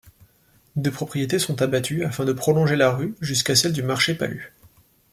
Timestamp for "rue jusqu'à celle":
2.89-3.71